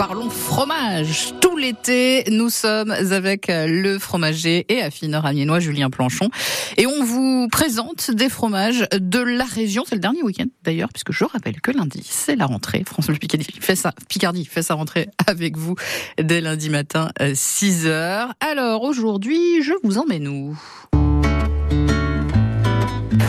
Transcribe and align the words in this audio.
parlons 0.00 0.30
fromage. 0.30 1.34
Tout 1.42 1.58
l'été, 1.58 2.24
nous 2.30 2.48
sommes 2.48 2.90
avec 2.90 3.48
le 3.50 3.98
fromager 3.98 4.64
et 4.70 4.80
affineur 4.80 5.26
amiénois 5.26 5.60
Julien 5.60 5.90
Planchon. 5.90 6.30
Et 6.78 6.86
on 6.86 7.04
vous 7.04 7.48
présente 7.52 8.10
des 8.10 8.30
fromages 8.30 8.88
de 8.98 9.18
la 9.20 9.44
région. 9.44 9.84
C'est 9.86 9.96
le 9.96 10.00
dernier 10.00 10.22
week-end 10.22 10.46
d'ailleurs, 10.64 10.88
puisque 10.88 11.12
je 11.12 11.24
rappelle 11.24 11.60
que 11.60 11.70
lundi, 11.70 12.00
c'est 12.02 12.34
la 12.34 12.46
rentrée. 12.46 12.82
François 12.86 13.12
Picardie 13.12 13.46
fait 13.60 13.76
ça, 13.76 13.92
Picardie 14.08 14.46
fait 14.46 14.62
sa 14.62 14.72
rentrée 14.72 15.10
avec 15.26 15.58
vous 15.58 15.74
dès 16.16 16.40
lundi 16.40 16.70
matin, 16.70 17.10
6 17.34 17.84
h 17.84 18.30
Alors 18.40 18.84
aujourd'hui, 18.84 19.62
je 19.62 19.74
vous 19.84 19.98
emmène 19.98 20.28
où? 20.28 20.58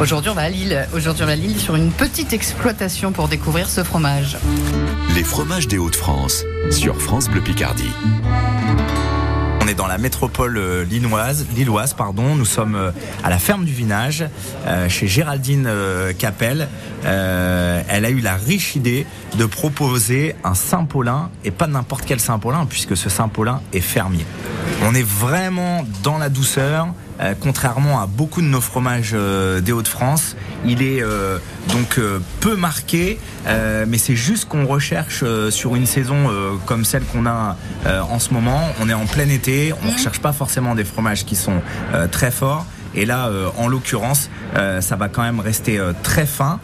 Aujourd'hui, 0.00 0.30
on 0.30 0.34
va 0.34 0.42
à 0.42 0.48
Lille. 0.48 0.86
Aujourd'hui, 0.92 1.22
on 1.22 1.26
va 1.26 1.32
à 1.32 1.36
Lille 1.36 1.58
sur 1.58 1.76
une 1.76 1.92
petite 1.92 2.32
exploitation 2.32 3.12
pour 3.12 3.28
découvrir 3.28 3.68
ce 3.68 3.84
fromage. 3.84 4.36
Les 5.14 5.22
fromages 5.22 5.68
des 5.68 5.78
Hauts-de-France 5.78 6.44
sur 6.70 7.00
France 7.00 7.28
Bleu 7.28 7.40
Picardie. 7.40 7.92
On 9.62 9.68
est 9.68 9.74
dans 9.74 9.86
la 9.86 9.96
métropole 9.96 10.58
euh, 10.58 10.84
lilloise, 10.84 11.46
lilloise 11.54 11.94
pardon. 11.94 12.34
Nous 12.34 12.44
sommes 12.44 12.74
euh, 12.74 12.90
à 13.22 13.30
la 13.30 13.38
ferme 13.38 13.64
du 13.64 13.72
Vinage, 13.72 14.24
euh, 14.66 14.88
chez 14.88 15.06
Géraldine 15.06 15.70
Capel. 16.18 16.68
elle 17.04 18.04
a 18.04 18.10
eu 18.10 18.20
la 18.20 18.34
riche 18.34 18.74
idée 18.74 19.06
de 19.38 19.46
proposer 19.46 20.34
un 20.42 20.54
Saint-Paulin, 20.54 21.30
et 21.44 21.50
pas 21.50 21.66
n'importe 21.66 22.04
quel 22.04 22.20
Saint-Paulin, 22.20 22.66
puisque 22.68 22.96
ce 22.96 23.08
Saint-Paulin 23.08 23.62
est 23.72 23.80
fermier. 23.80 24.26
On 24.86 24.94
est 24.94 25.02
vraiment 25.02 25.82
dans 26.02 26.18
la 26.18 26.28
douceur, 26.28 26.88
euh, 27.18 27.32
contrairement 27.40 28.02
à 28.02 28.06
beaucoup 28.06 28.42
de 28.42 28.46
nos 28.46 28.60
fromages 28.60 29.12
euh, 29.14 29.62
des 29.62 29.72
Hauts-de-France. 29.72 30.36
Il 30.66 30.82
est 30.82 31.02
euh, 31.02 31.38
donc 31.68 31.98
peu 32.40 32.54
marqué, 32.54 33.18
mais 33.86 33.98
c'est 33.98 34.16
juste 34.16 34.46
qu'on 34.46 34.66
recherche 34.66 35.24
sur 35.50 35.74
une 35.74 35.86
saison 35.86 36.30
comme 36.66 36.84
celle 36.84 37.04
qu'on 37.04 37.26
a 37.26 37.56
en 37.86 38.18
ce 38.18 38.32
moment. 38.32 38.60
On 38.80 38.88
est 38.88 38.94
en 38.94 39.06
plein 39.06 39.28
été, 39.28 39.72
on 39.72 39.86
ne 39.86 39.90
mmh. 39.90 39.94
recherche 39.94 40.20
pas 40.20 40.32
forcément 40.32 40.74
des 40.74 40.84
fromages 40.84 41.24
qui 41.24 41.36
sont 41.36 41.60
très 42.10 42.30
forts. 42.30 42.66
Et 42.94 43.06
là, 43.06 43.30
en 43.58 43.68
l'occurrence, 43.68 44.30
ça 44.54 44.96
va 44.96 45.08
quand 45.08 45.22
même 45.22 45.40
rester 45.40 45.80
très 46.02 46.26
fin. 46.26 46.60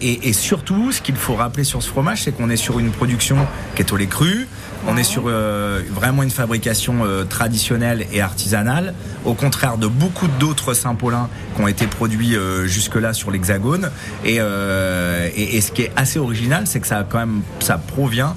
et, 0.00 0.32
surtout, 0.32 0.92
ce 0.92 1.00
qu'il 1.00 1.16
faut 1.16 1.34
rappeler 1.34 1.64
sur 1.64 1.82
ce 1.82 1.88
fromage, 1.88 2.24
c'est 2.24 2.32
qu'on 2.32 2.50
est 2.50 2.56
sur 2.56 2.78
une 2.78 2.90
production 2.90 3.36
qui 3.74 3.82
est 3.82 3.92
au 3.92 3.96
lait 3.96 4.06
cru. 4.06 4.48
On 4.86 4.96
est 4.96 5.04
sur 5.04 5.24
euh, 5.26 5.80
vraiment 5.90 6.24
une 6.24 6.30
fabrication 6.30 7.04
euh, 7.04 7.24
traditionnelle 7.24 8.04
et 8.12 8.20
artisanale, 8.20 8.94
au 9.24 9.34
contraire 9.34 9.78
de 9.78 9.86
beaucoup 9.86 10.26
d'autres 10.40 10.74
Saint-Paulins 10.74 11.28
qui 11.54 11.62
ont 11.62 11.68
été 11.68 11.86
produits 11.86 12.34
euh, 12.34 12.66
jusque-là 12.66 13.12
sur 13.12 13.30
l'Hexagone. 13.30 13.90
Et, 14.24 14.36
et, 14.36 15.60
ce 15.60 15.70
qui 15.70 15.82
est 15.82 15.92
assez 15.94 16.18
original, 16.18 16.66
c'est 16.66 16.80
que 16.80 16.86
ça 16.86 17.06
quand 17.08 17.18
même 17.18 17.42
ça 17.60 17.78
provient 17.78 18.34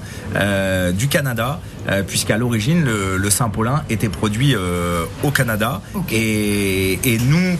du 0.92 1.08
Canada. 1.08 1.60
Puisqu'à 2.06 2.36
l'origine 2.36 2.84
le, 2.84 3.30
Saint-Paulin 3.30 3.84
était 3.90 4.08
produit 4.08 4.54
au 5.22 5.30
Canada. 5.30 5.80
Et, 6.10 7.18
nous 7.26 7.58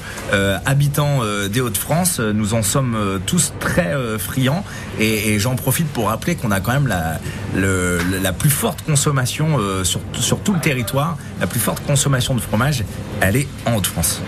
habitants 0.64 1.20
des 1.50 1.60
Hauts-de-France 1.60 2.20
nous 2.20 2.54
en 2.54 2.62
sommes 2.62 3.20
tous 3.26 3.52
très 3.60 3.94
friands. 4.18 4.64
Et, 4.98 5.38
j'en 5.38 5.56
profite 5.56 5.88
pour 5.88 6.08
rappeler 6.08 6.36
qu'on 6.36 6.50
a 6.50 6.60
quand 6.60 6.72
même 6.72 6.86
la, 6.86 7.18
la 7.54 8.32
plus 8.32 8.50
forte 8.50 8.82
consommation 8.82 9.58
euh, 9.58 9.84
sur, 9.84 10.00
sur, 10.14 10.38
tout 10.40 10.52
le 10.52 10.60
territoire, 10.60 11.16
la 11.40 11.46
plus 11.46 11.60
forte 11.60 11.84
consommation 11.86 12.34
de 12.34 12.40
fromage, 12.40 12.84
elle 13.20 13.36
est 13.36 13.48
en 13.66 13.74
Haute-France. 13.74 14.22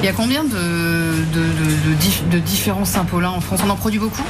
Il 0.00 0.06
y 0.06 0.08
a 0.08 0.12
combien 0.12 0.44
de, 0.44 0.50
de, 0.50 2.30
de 2.30 2.38
différents 2.38 2.84
Saint-Paulin 2.84 3.30
en 3.30 3.40
France? 3.40 3.60
On 3.64 3.70
en 3.70 3.76
produit 3.76 3.98
beaucoup? 3.98 4.24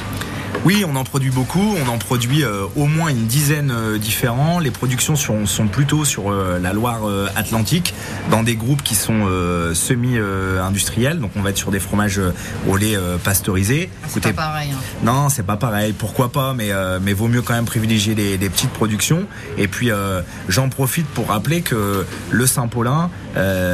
Oui, 0.63 0.85
on 0.87 0.95
en 0.95 1.03
produit 1.03 1.31
beaucoup. 1.31 1.75
On 1.85 1.89
en 1.89 1.97
produit 1.97 2.43
euh, 2.43 2.65
au 2.75 2.85
moins 2.85 3.09
une 3.09 3.25
dizaine 3.25 3.71
euh, 3.71 3.97
différents. 3.97 4.59
Les 4.59 4.71
productions 4.71 5.15
sont, 5.15 5.45
sont 5.45 5.67
plutôt 5.67 6.05
sur 6.05 6.31
euh, 6.31 6.59
la 6.59 6.73
Loire 6.73 7.01
Atlantique, 7.35 7.93
dans 8.31 8.43
des 8.43 8.55
groupes 8.55 8.83
qui 8.83 8.95
sont 8.95 9.27
semi-industriels. 9.73 11.19
Donc 11.19 11.31
on 11.35 11.41
va 11.41 11.49
être 11.49 11.57
sur 11.57 11.71
des 11.71 11.79
fromages 11.79 12.21
au 12.67 12.77
lait 12.77 12.97
pasteurisé. 13.23 13.89
Ah, 14.03 14.07
c'est 14.09 14.21
pas 14.21 14.33
pareil. 14.33 14.69
Hein. 14.71 14.79
Non, 15.03 15.29
c'est 15.29 15.45
pas 15.45 15.57
pareil. 15.57 15.93
Pourquoi 15.93 16.31
pas 16.31 16.53
Mais 16.53 16.71
mais 17.01 17.13
vaut 17.13 17.27
mieux 17.27 17.41
quand 17.41 17.53
même 17.53 17.65
privilégier 17.65 18.15
les, 18.15 18.49
petites 18.49 18.71
productions. 18.71 19.25
Et 19.57 19.67
puis 19.67 19.89
j'en 20.47 20.69
profite 20.69 21.07
pour 21.07 21.29
rappeler 21.29 21.61
que 21.61 22.05
le 22.29 22.47
Saint-Paulin, 22.47 23.09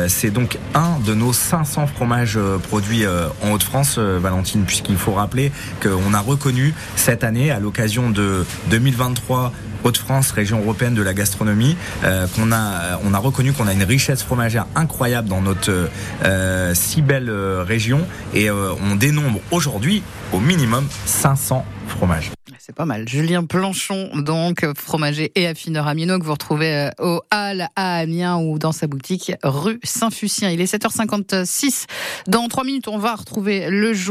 c'est 0.08 0.32
donc 0.32 0.58
un 0.74 1.00
de 1.06 1.14
nos 1.14 1.34
500 1.34 1.88
fromages 1.88 2.40
produits 2.70 3.06
en 3.44 3.52
Haute-France, 3.52 3.98
Valentine, 3.98 4.64
puisqu'il 4.66 4.98
faut 4.98 5.14
rappeler 5.14 5.52
qu'on 5.82 6.14
a 6.14 6.20
reconnu 6.20 6.74
cette 6.96 7.24
année 7.24 7.52
à 7.52 7.60
l'occasion 7.60 8.10
de 8.10 8.46
2023 8.70 9.52
Haute-France, 9.84 10.32
région 10.32 10.60
européenne 10.60 10.94
de 10.94 11.02
la 11.02 11.14
gastronomie, 11.14 11.76
euh, 12.04 12.28
qu'on 12.36 12.52
a, 12.52 13.00
on 13.04 13.14
a 13.14 13.18
reconnu 13.18 13.54
qu'on 13.54 13.68
a 13.68 13.74
une 13.74 13.84
richesse 13.84 14.24
fromagère 14.24 14.68
incroyable 14.76 15.28
dans 15.28 15.42
notre 15.42 15.90
euh, 16.24 16.74
si 16.76 17.02
belle 17.02 17.30
euh, 17.30 17.64
région 17.64 18.06
et 18.34 18.50
on 18.52 18.96
dénombre 18.96 19.40
aujourd'hui 19.52 20.04
au 20.32 20.40
minimum 20.40 20.88
500 21.06 21.66
fromages. 21.88 22.32
Pas 22.76 22.86
mal. 22.86 23.08
Julien 23.08 23.44
Planchon, 23.44 24.10
donc 24.16 24.66
fromager 24.76 25.32
et 25.36 25.48
affineur 25.48 25.88
amiéno 25.88 26.20
que 26.20 26.24
vous 26.24 26.32
retrouvez 26.32 26.90
au 27.00 27.22
Hall 27.34 27.68
à 27.76 27.98
Amiens 27.98 28.38
ou 28.38 28.60
dans 28.60 28.72
sa 28.72 28.88
boutique 28.88 29.34
rue 29.44 29.80
Saint-Fucien. 29.84 30.50
Il 30.52 30.62
est 30.62 30.74
7h56. 30.74 31.86
Dans 32.28 32.48
3 32.48 32.64
minutes, 32.64 32.88
on 32.88 32.98
va 32.98 33.16
retrouver 33.16 33.70
le 33.70 33.94
jour. 33.94 34.02